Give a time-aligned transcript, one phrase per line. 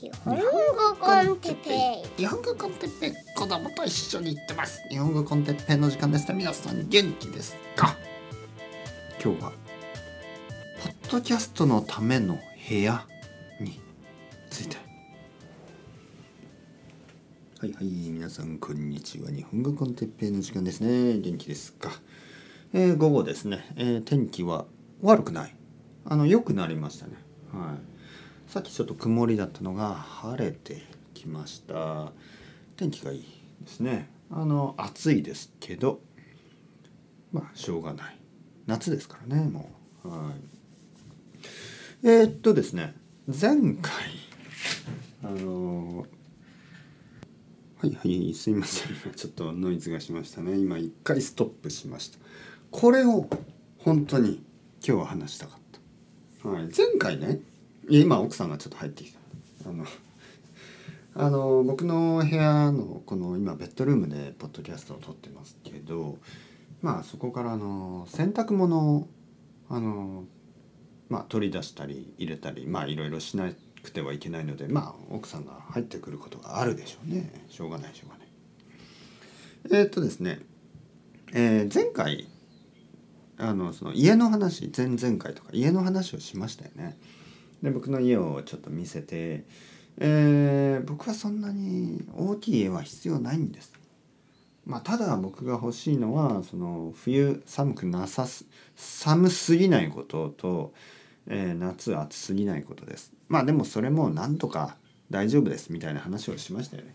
[0.00, 0.42] 日本語
[1.00, 1.70] コンテッペ
[2.06, 2.18] イ。
[2.18, 4.80] 日本語コンテッペイ子供と一緒に行ってます。
[4.90, 6.28] 日本語コンテッペイの時間です。
[6.28, 7.96] ね皆さん元気ですか？
[9.20, 12.38] 今日はポッドキャストのための
[12.68, 13.04] 部屋
[13.58, 13.80] に
[14.50, 14.76] ついて。
[17.58, 19.32] はいはい皆さんこんにちは。
[19.32, 21.18] 日本語コンテッペイの時間ですね。
[21.18, 21.90] 元気ですか？
[22.72, 24.66] えー、午後ですね、えー、天気は
[25.02, 25.56] 悪くない。
[26.04, 27.14] あの良くなりましたね。
[27.52, 27.97] はい
[28.48, 32.12] さっきちょっと曇りだったのが晴れてきました。
[32.78, 33.26] 天気がいい
[33.60, 34.08] ですね。
[34.30, 36.00] あの暑いですけど
[37.30, 38.18] まあしょうがない。
[38.66, 39.68] 夏ですからねも
[40.02, 40.08] う。
[40.08, 40.32] は
[42.02, 42.08] い。
[42.08, 42.94] えー、っとですね
[43.26, 43.92] 前回
[45.22, 46.06] あの
[47.82, 48.94] はいはいすいません。
[49.14, 50.56] ちょっとノイズがしましたね。
[50.56, 52.18] 今一回ストップしました。
[52.70, 53.28] これを
[53.76, 54.42] 本当に
[54.82, 55.60] 今日は話したかっ
[56.42, 56.48] た。
[56.48, 56.70] はい。
[56.74, 57.42] 前回ね
[57.96, 59.18] や今奥さんがちょっと入ってきた。
[59.68, 59.84] あの
[61.14, 66.18] あの僕の部屋のこの今ベッドルームでポッドキャストを撮ってますけど
[66.80, 69.08] まあそこからの洗濯物を
[69.68, 70.26] あの
[71.08, 73.50] まあ取り出したり入れたりまあいろいろしな
[73.82, 77.44] くてはいけないのでまあ奥さんが入ってくることがあるでしょうね。
[77.48, 78.28] しょうがないしょうがない。
[79.70, 80.40] えー、っとですね、
[81.32, 82.28] えー、前回
[83.38, 86.96] あのその家の話前々回とか家の話をしましたよね。
[87.62, 89.44] で僕の家をちょっと見せて、
[89.98, 93.72] えー、僕はそんなに大きい家は必要ないんです。
[94.64, 98.44] まあ、ただ僕が欲しいのはその冬寒くなさす
[98.76, 100.74] 寒すぎないことと、
[101.26, 103.12] えー、夏暑すぎないことです。
[103.28, 104.76] まあでもそれもなんとか
[105.10, 106.94] 大丈夫ですみたいな話をしましたよね。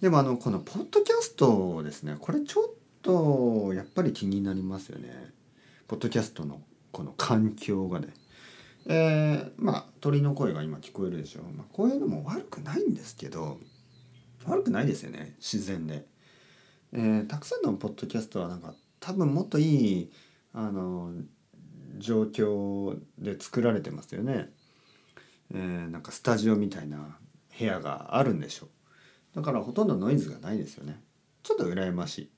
[0.00, 2.64] でもあのこのポッドキャストですねこれちょっ
[3.00, 5.32] とやっぱり気になりますよね。
[5.86, 8.08] ポッドキャストのこの環境がね。
[8.86, 13.58] えー、まあ鳥の声が今聞こえるでしょ、まあ、こういうのも悪くないんですけど
[14.46, 15.34] 悪くないですよね。
[15.38, 16.04] 自然で、
[16.92, 20.12] えー、たくさんのポッドキャストはなんか多分もっといい
[20.52, 21.12] あの
[21.98, 24.50] 状況で作られてますよね、
[25.52, 27.18] えー、なんかスタジオみたいな
[27.58, 28.66] 部屋があるんでしょ。
[28.66, 28.68] う
[29.36, 31.00] だからほとんどノイズがないですよね。
[31.42, 32.30] ちょっと羨ましい、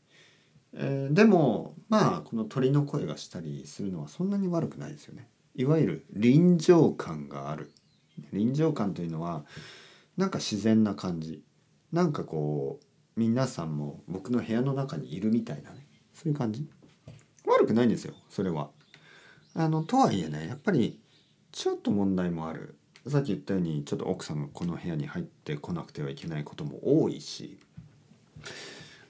[0.74, 5.28] えー、でもまあこの鳥の声がしたりするのはそんなに悪くないですよね。
[5.56, 7.72] いわゆる臨場感がある。
[8.32, 9.44] 臨場感というのは
[10.16, 11.42] なんか自然な感じ。
[11.92, 12.86] なんかこう
[13.20, 15.86] 皆さんも僕の部屋の中にいるみたいなね。
[16.12, 16.68] そういう感じ。
[17.46, 18.70] 悪くないんですよそれは。
[19.54, 21.00] あのとはいえねやっぱり
[21.52, 22.76] ちょっと問題もある。
[23.08, 27.58] さっき言ったようにちょっと奥さんがこの部屋に入ってこなくてはいけないことも多いし。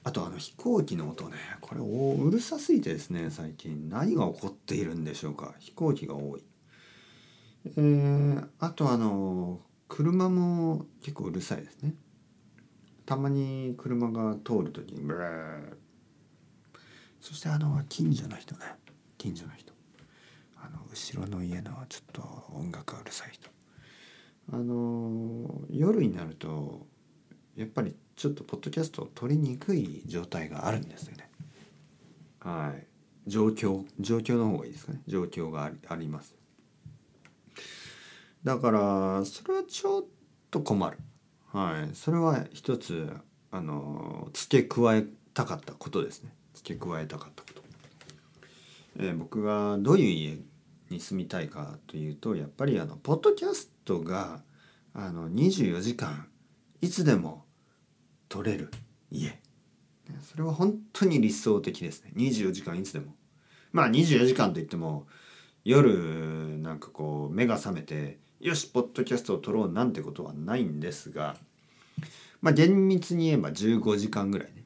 [0.07, 3.89] あとあの飛行機の音ねこれうるさすぎてですね最近。
[3.89, 5.53] 何が起こっているんでしょうか。
[5.59, 6.43] 飛行機が多い。
[7.65, 9.59] えー、あとあの
[9.89, 11.93] 車も結構うるさいですね。
[13.05, 15.73] たまに車が通る時にブー
[17.19, 18.61] そしてあの近所の人ね。
[19.17, 19.73] 近所の人。
[20.55, 22.21] あの後ろの家のちょっと
[22.55, 23.49] 音楽がうるさい人。
[24.53, 26.87] あの夜になると
[27.57, 31.27] やっぱりちょっとポッドキャストを撮りにくい状態があるんですよね。
[32.39, 32.87] はい。
[33.25, 35.01] 状況、状況の方がいいですかね。
[35.07, 36.35] 状況があります。
[38.43, 40.05] だから、それはちょっ
[40.51, 40.99] と困る。
[41.51, 41.95] はい。
[41.95, 43.11] それは一つ、
[43.49, 46.31] あの、付け加えたかったことですね。
[46.53, 47.63] 付け加えたかったこと。
[48.99, 50.37] えー、僕がどういう家
[50.91, 54.43] に住みたいかというと、やっぱりあの、ポッドキャストが、
[54.93, 56.27] あの、24時間、
[56.81, 57.46] いつでも
[58.29, 58.71] 取れる。
[59.11, 59.39] 家
[60.21, 62.11] それは本当に理想的ですね。
[62.15, 63.15] 24時間いつでも。
[63.71, 65.07] まあ24時間といっても
[65.65, 71.35] 夜なんかこう目が覚めてよしポッドキャストを撮ろうなんてことはないんですが
[72.41, 74.63] まあ厳密に言えば15時間ぐらいね。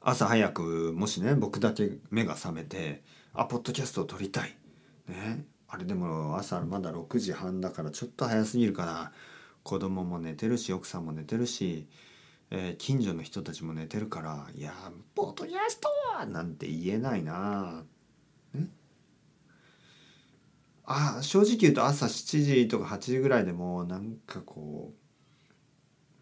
[0.00, 3.02] 朝早くもしね僕だけ目が覚めて
[3.32, 4.56] あポッドキャストを撮りたい。
[5.08, 5.44] ね。
[5.68, 9.12] あれでも朝まだ6時半だからちょっと早すぎるかな。
[9.62, 11.88] 子供も寝てるし奥さんも寝てるし
[12.50, 14.72] えー、近所の人たちも寝てるから「いや
[15.14, 17.84] ポッドキャストは!」なんて言えないな
[18.54, 18.70] ね
[20.84, 24.94] あ正直言うと朝7時とか8時ぐらいでもなんかこ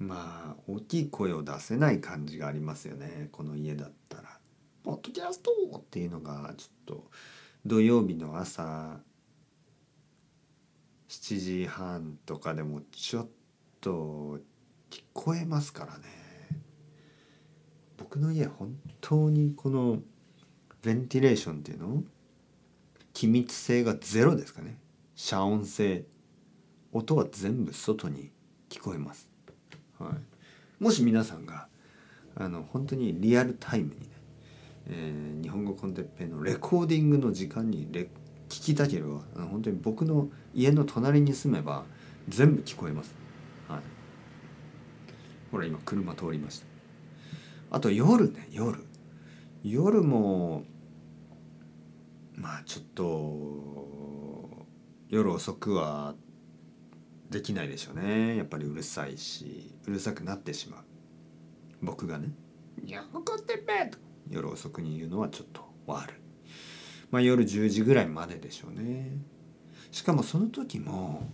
[0.00, 4.41] うまあ大きい声を出せない感じがありますよねこの家だったら。
[4.82, 7.11] ポッドキャストっていうのがちょっと
[7.65, 9.00] 土曜日の朝
[11.09, 13.29] 7時半とかでもちょっ
[13.81, 14.41] と
[14.90, 16.04] 聞こえますからね。
[17.96, 19.98] 僕の家本当にこの
[20.82, 22.02] ベンティレーションっていうの？
[23.12, 24.78] 気密性がゼロですかね。
[25.14, 26.04] 遮音性。
[26.92, 28.31] 音は全部外に
[28.69, 29.28] 聞こえます。
[29.98, 31.66] はい、もし皆さんが
[32.37, 34.06] あの本当にリアルタイムにね、
[34.88, 38.08] えー日本語コンテッペイのレコーディングの時間にレ
[38.48, 41.84] 聞きたければあの本当に僕の家の隣に住めば
[42.28, 43.14] 全部聞こえます。
[45.58, 46.66] はい、ほら今車通りました。
[47.70, 48.84] あと夜ね夜。
[49.62, 50.64] 夜も
[52.34, 54.66] まあちょっと
[55.08, 56.14] 夜遅くは
[57.30, 58.36] できないでしょうね。
[58.36, 60.84] やっぱりうるさいしうるさくなってしまう。
[61.82, 62.28] 僕がね
[62.84, 63.98] 「日本語コンテッペイ!」と。
[64.30, 66.14] 夜遅くに言うのはちょっと悪い。
[67.10, 69.18] まあ夜10時ぐらいまででしょうね。
[69.90, 71.32] しかもその時も、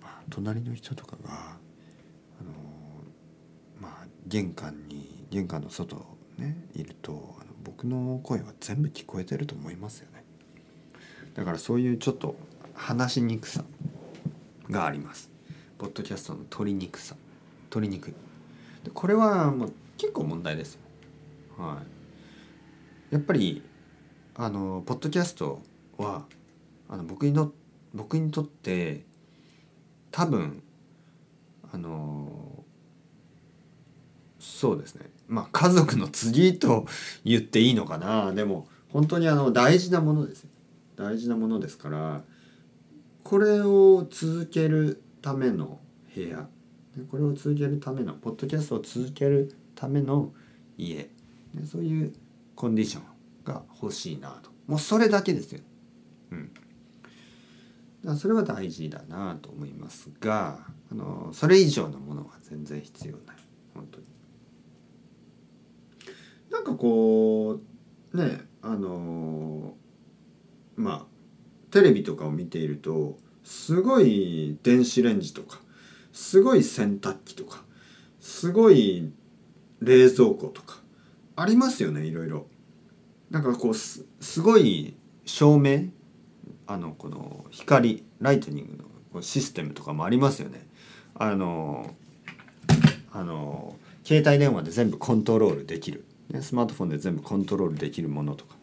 [0.00, 1.58] まあ、隣の人とかが
[4.26, 6.04] 玄関に玄関の外
[6.38, 10.24] ねいるとあの僕の声は全部聞こえてると思いますよね。
[11.34, 12.36] だからそういうちょっと
[12.74, 13.64] 話しにくさ
[14.70, 15.30] があります。
[15.78, 17.16] ポッドキャストの取りにくさ。
[17.70, 18.14] 取りにくい。
[18.94, 20.80] これはもう結構問題ですよ。
[21.58, 21.82] は
[23.10, 23.14] い。
[23.14, 23.62] やっぱり
[24.34, 25.60] あのポッドキャスト
[25.98, 26.26] は
[26.88, 27.52] あの僕にの
[27.94, 29.04] 僕にとって
[30.10, 30.62] 多分
[31.72, 32.64] あの
[34.46, 35.10] そうですね。
[35.28, 36.86] まあ家族の次と
[37.24, 38.32] 言っていいのかな。
[38.32, 40.46] でも本当にあの大事なものです
[40.94, 42.22] 大事なものですから
[43.22, 45.80] これを続けるための
[46.14, 46.48] 部屋。
[47.10, 50.32] これを続けるためのポッドキャストを続けるための
[50.78, 51.10] 家。
[51.66, 52.14] そういう
[52.54, 53.02] コンディション
[53.44, 54.50] が欲しいなと。
[54.66, 55.60] もうそれだけですよ。
[56.30, 56.50] うん、
[58.04, 60.58] だそれは大事だなと思いますが
[60.90, 63.36] あのそれ以上のものは全然必要ない。
[63.74, 64.15] 本当に。
[66.66, 67.60] かこ
[68.12, 69.74] うねあの
[70.76, 71.06] まあ
[71.70, 75.60] テレビとかを見ているとすごい電子レンジとか
[76.12, 77.62] すごい洗濯機とか
[78.20, 79.12] すごい
[79.80, 80.78] 冷蔵庫とか
[81.36, 82.46] ありますよねいろいろ。
[83.30, 84.04] なんかこうす
[84.40, 85.90] ごい照明
[86.66, 88.84] あのこの光ライトニング
[89.14, 90.66] のシステムとかもありますよね。
[91.14, 91.94] あの
[93.12, 98.56] あの携帯電話で全部コントロールできる、ね、スマートフォンで全部コントロールできるものとか、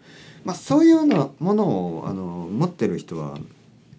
[0.43, 3.37] まあ、そういうようなものをあの持ってる人は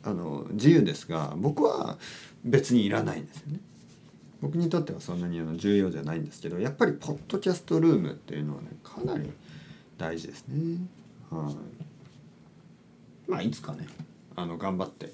[0.02, 1.96] あの自由ですが僕は
[2.44, 3.60] 別にいらないんですよね。
[4.42, 9.32] 僕にとってはそんなにあの重要じゃないんですけどやっぱりポッドキャストルームっていうのはねかなり
[9.96, 10.86] 大事ですね。
[11.30, 13.30] はい。
[13.30, 13.86] まあいつかね
[14.36, 15.12] あの頑張って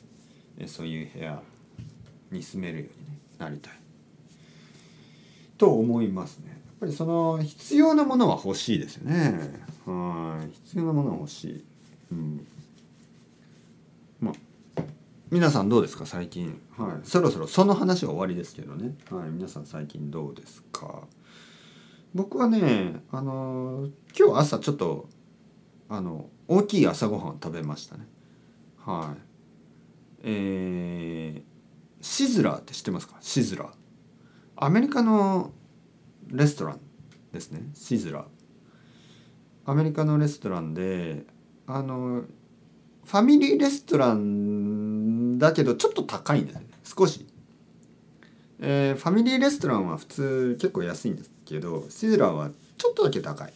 [0.58, 1.40] えそういう部屋
[2.30, 3.72] に住めるように、なりたい
[5.56, 6.59] と思いますね。
[6.80, 9.52] やっぱりその必要なものは欲しいですよね。
[9.84, 10.50] はい。
[10.64, 11.64] 必要なものは欲しい。
[12.10, 12.46] うん。
[14.18, 14.34] まあ
[15.30, 16.06] 皆さんどうですか？
[16.06, 21.02] 最近、はい、そろそろその話は終わりですけどね、はい、皆さん最近どうですか？
[22.14, 23.88] 僕はねあの
[24.18, 25.06] 今日朝ちょっと
[25.90, 28.06] あの大きい朝ごはんを食べましたね。
[28.78, 29.20] はい。
[30.22, 31.42] えー、
[32.00, 33.16] シズラーって知ってますか？
[33.20, 33.68] シズラー。
[34.56, 35.52] アメリカの
[36.30, 36.80] レストラン
[37.32, 37.62] ですね。
[37.74, 38.24] シズラ。
[39.64, 41.24] アメリカのレストランで
[41.66, 42.24] あの
[43.04, 46.66] ファミリーレストランだけどちょっと高いんですね。
[46.84, 47.26] 少し、
[48.58, 53.52] えーファミリーレストランは普通結構安いんですけどシズラはちょっとだけ高い。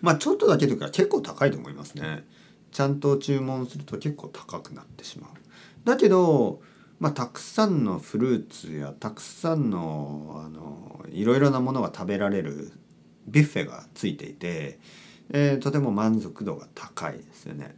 [0.00, 2.24] まあちょっとだけというか結構高いと思いますね。
[2.72, 5.30] ちゃんと注文すると結構高くなってしまう。
[5.84, 6.62] だけど
[7.00, 12.72] まあたくさんのフルーツやたくさんのあのいろいろなものが食べられる
[13.26, 14.78] ビュッフェがついていて、
[15.30, 17.74] えーとても満足度が高いですよね。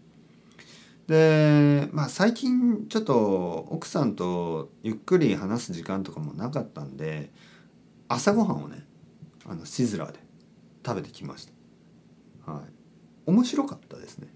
[1.07, 7.31] でまあ最近ちょっと奥さんとゆっくり話す時間とかもなかったんで
[8.09, 8.85] 朝ごはんをね
[9.47, 10.19] あのシズラーで
[10.85, 11.49] 食べてきまし
[12.47, 12.52] た。
[12.52, 12.62] はい。
[13.26, 14.29] 面白かったですね。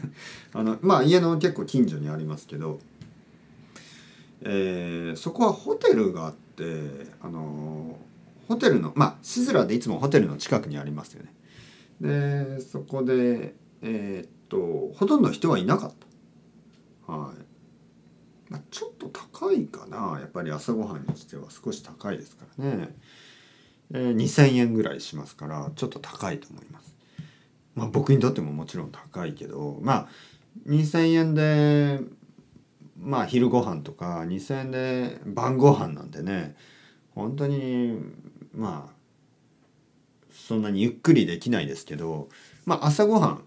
[0.52, 2.80] あのまあ家の結構近所にありますけど、
[4.42, 6.64] えーそこはホテルがあって
[7.20, 7.98] あの
[8.48, 11.32] ホテルのまあシズラでいつもホテルの近くにありますよね。
[12.00, 15.92] でそこでえーっとほとんど人はいなかっ
[17.06, 17.12] た。
[17.12, 20.18] はい、まあ、ちょっと高いかな。
[20.20, 22.88] やっぱり朝ごはんにしては少し高いですからね、
[23.92, 26.94] えー2,000円ぐらいしますからちょっと高いと思います。
[27.74, 30.08] まあ僕にとってももちろん高いけどまあ
[30.66, 32.00] 2,000円で
[33.04, 36.56] まあ昼ご飯とか2,000円で晩ご飯なんてね
[37.14, 38.00] 本当に
[38.52, 38.94] まあ
[40.32, 42.28] そんなにゆっくりできないですけど
[42.64, 43.44] まあ朝ごはん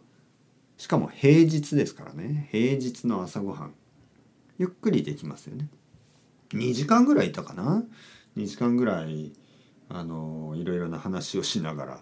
[0.77, 2.47] しかも平日ですからね。
[2.51, 3.73] 平日の朝ごはん
[4.59, 5.67] ゆっくりできますよね。
[6.51, 7.83] 2時間ぐらいいたかな
[8.37, 9.33] ？2時間ぐらい
[9.89, 11.99] あのいろいろな話をしながら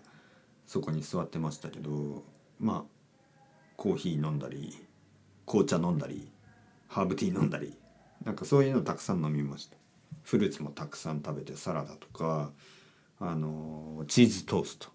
[0.67, 2.24] そこに座ってましたけど
[2.59, 2.91] まあ
[3.77, 4.75] コーヒー飲んだり
[5.45, 6.29] 紅茶飲んだり
[6.87, 7.77] ハーブティー飲んだり。
[8.23, 9.77] なんかそういうのたくさん飲みました。
[10.23, 12.51] フルーツもたくさん食べてサラダとか
[13.19, 14.87] あのチーズトースト。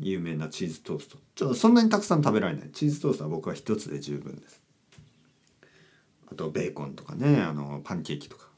[0.00, 1.18] 有名なチーズトースト。
[1.34, 2.70] ちょっとそんなにたくさん食べられない。
[2.70, 4.62] チーズトーストは僕は一つで十分です。
[6.30, 8.48] あとベーコンとかねあのパンケーキとか。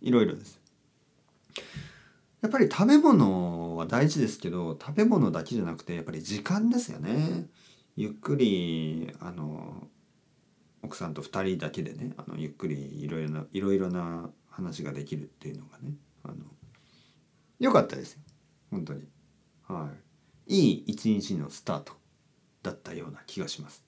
[0.00, 0.60] いろいろです。
[2.40, 7.46] やっぱり食べ物は大事ですけど食べ物だけじゃなくてやっぱり時間ですよね。
[7.96, 9.88] ゆっくりあの
[10.82, 15.92] 奥さんと2人だけでねあのゆっくりいろいろないろいろな話ができるっていうのがね
[16.24, 16.34] あの
[17.58, 18.20] よかったですよ。
[18.70, 19.02] 本当に。
[19.66, 19.90] は
[20.46, 20.54] い。
[20.54, 21.92] いい一日のスタート
[22.62, 23.84] だったような気がします。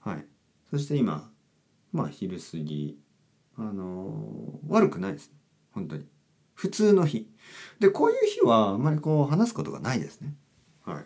[0.00, 0.24] はい。
[0.70, 1.30] そして今
[1.92, 2.98] まあ昼過ぎ
[3.56, 5.32] あの悪くないです
[5.72, 6.06] 本当に。
[6.54, 7.28] 普通の日。
[7.80, 10.34] でこういう日はあんまりこう話すことがないですね。
[10.84, 11.04] はい。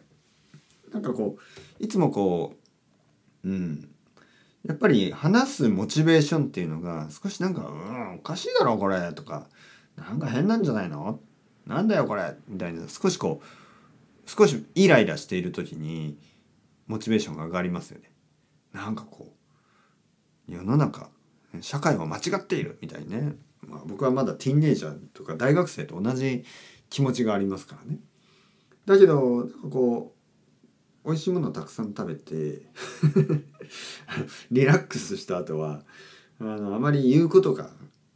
[0.93, 2.55] なんかこういつもこ
[3.45, 3.92] ううん。
[4.65, 9.49] やっぱり話すモチベーションっていうのが少しなんか「うんおかしいだろこれ」とか
[9.97, 11.21] 「なんか変なんじゃないの？
[11.67, 16.17] なんだよこれ」みたいな少しこう少しイライラしている時に
[16.87, 18.13] モチベーションが上がりますよね。
[18.73, 19.35] なんかこ
[20.49, 21.11] う世の中
[21.61, 26.45] 社会は間違っているみたいね、まあ、僕はまだティーンエイジャーとか大学生と同じ
[26.89, 27.99] 気持ちがありますからね。
[28.87, 30.22] だけどこう
[31.05, 32.63] 美味しいものをたくさん食べて
[34.51, 35.83] リラックスした後は
[36.41, 37.71] あのあまり言うことが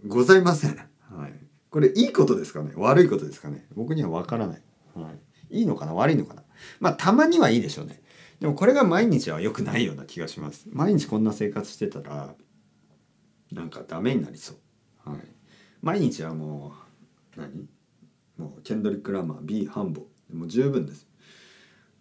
[0.06, 0.76] ございません。
[1.10, 1.34] はい、
[1.70, 2.72] これいいことですかね？
[2.76, 3.66] 悪いことですかね？
[3.74, 4.62] 僕には分からない。
[4.94, 5.10] は
[5.50, 5.94] い、いいのかな？
[5.94, 6.42] 悪いのかな？
[6.80, 8.02] まあたまにはいいでしょうね。
[8.40, 10.66] でもこれが毎日は良くないような気がします。
[10.70, 12.34] 毎日こんな生活してたら
[13.52, 14.54] なんかダメになりそ
[15.06, 15.10] う。
[15.10, 15.20] はい、
[15.82, 16.74] 毎日はも
[17.36, 17.68] う何？
[18.36, 21.05] もうケンドリック・ラマー Be humble もう十分です。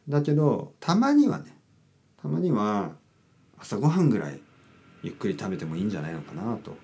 [0.07, 1.55] だけどたまにはね
[2.21, 2.91] たまには
[3.57, 4.39] 朝ごはんぐらい
[5.03, 6.75] ゆっくり食べてもいいんじゃないのかなと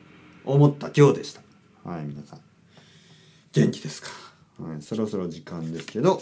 [0.45, 1.41] 思った今日でした。
[1.83, 2.39] はい皆さん。
[3.53, 4.09] 元気ですか、
[4.59, 6.21] はい、そろそろ時間ですけど、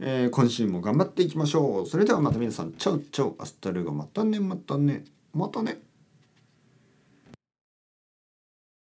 [0.00, 1.86] えー、今週も頑張っていきましょう。
[1.86, 2.72] それではまた皆さん。
[2.72, 5.85] チャウチャウアスタルゴまたねまたねまたね。